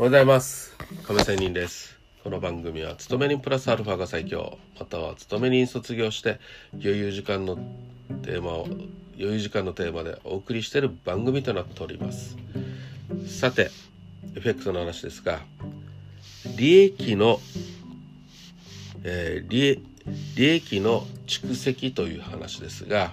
[0.00, 0.74] おはようございます。
[1.06, 1.98] 亀仙人です。
[2.24, 4.56] この番組は勤め人プラスアルファが最強。
[4.78, 6.40] または勤め人卒業して
[6.72, 7.56] 余裕時間の
[8.22, 12.38] テーマを余裕時間のテーマでお送りしている番組となっております。
[13.26, 13.70] さて
[14.36, 15.40] FX の話ですが
[16.56, 17.38] 利益の、
[19.02, 19.84] えー、利
[20.34, 23.12] 利益の蓄積という話ですが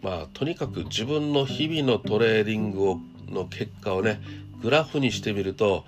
[0.00, 4.20] まあとにかく自分の日々のトレーディングをの結果をね
[4.62, 5.84] グラフにしてみると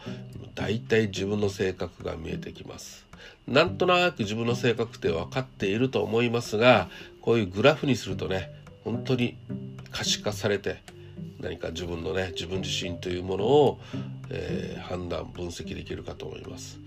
[0.55, 3.07] 大体自分の性格が見えてきます。
[3.47, 6.89] なんとなく自分の性格って分かっていると思いますが
[7.23, 8.51] こういうグラフにするとね
[8.85, 9.37] 本当に
[9.91, 10.83] 可視化されて
[11.41, 13.81] 何か自分のね自分自身というものを、
[14.31, 16.79] えー、判断分析できるかと思います。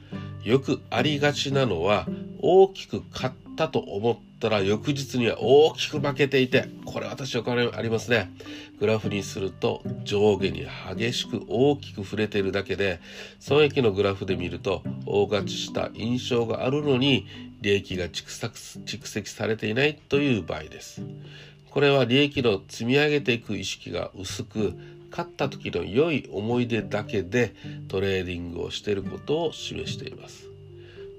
[0.44, 2.08] よくありがちなのは
[2.40, 8.32] 大きく買ったと思ったら翌日には大きく負けていてこれ私はこれありますね。
[8.80, 10.66] グラフにすると上下に
[10.98, 13.00] 激しく大きく振れているだけで
[13.40, 17.28] 損益のグラフで見ると大勝ちした印象があるのに
[17.62, 21.04] 利益が蓄積されていないという場合です。
[21.70, 24.74] これは利益の積み上げていく意識が薄く
[25.12, 27.54] 勝った時の良い思い出だけで
[27.88, 30.48] トレーディングをしていることを示しています。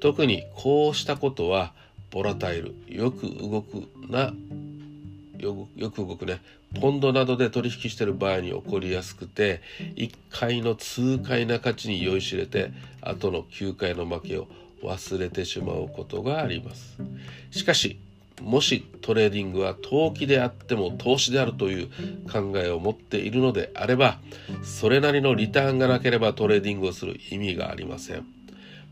[0.01, 1.73] 特にこうしたことは
[2.11, 4.33] ボラタイルよく動くな
[5.39, 6.41] よく動くね
[6.81, 9.61] ポンドなどで取引してる場合に起こりやすくて
[9.97, 14.47] 1回の痛快な勝ちに酔いしれて後の9回の負けを
[14.83, 16.99] 忘れてしまうことがあります。
[17.51, 17.99] しかし
[18.43, 21.89] もしトレーディングは投機であっても投資であるという
[22.31, 24.19] 考えを持っているのであれば
[24.63, 28.27] それなりのリターンがなければトレーディングをする意味がありません。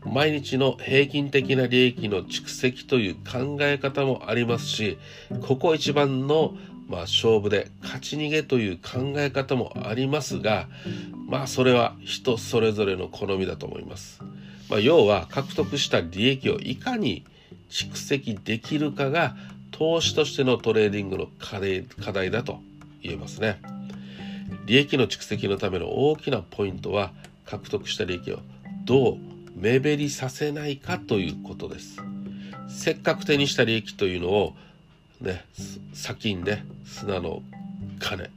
[0.03, 4.97] 毎日の平均的な利益の蓄積という考え方もありますし
[5.41, 6.55] ここ一番の
[6.87, 10.67] まあ勝負で勝ち逃げという考え方もありますが
[11.27, 14.21] まあそれは人それぞれの好みだと思います、
[14.69, 17.23] まあ、要は獲得した利益をいかに
[17.71, 19.35] 蓄積できるかが
[19.71, 21.59] 投資としてのトレーディングの課
[22.11, 22.59] 題だと
[23.01, 23.59] 言えますね。
[24.65, 27.11] 利益の蓄積のための大きなポイントは
[27.45, 28.39] 獲得した利益を
[28.85, 29.17] どう
[29.55, 31.97] 目減りさせないかということです。
[32.67, 34.55] せっかく手にした利益というのを
[35.19, 35.45] ね、
[35.93, 37.41] 砂金で砂の
[37.99, 38.29] 金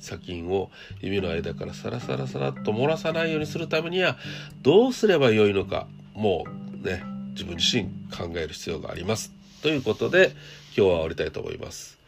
[0.00, 0.70] 砂金を
[1.00, 4.16] 指の間からサラサラサラっと漏らさないようにするためには
[4.62, 6.44] どうすればよいのかも
[6.82, 9.30] うね自分自身考える必要があります。
[9.62, 10.32] ということで
[10.74, 11.98] 今日は終わりたいと思います。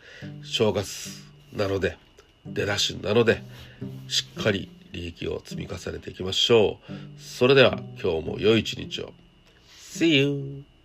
[0.43, 1.11] 正月
[1.53, 1.99] なので
[2.47, 3.43] 出だしなので
[4.09, 6.93] しっかり利益を積み重ねていきましょう。
[7.21, 9.13] それでは今日も良い一日を。
[9.69, 10.78] See you!